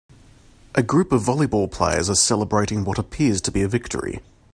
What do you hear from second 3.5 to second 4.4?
be a victory.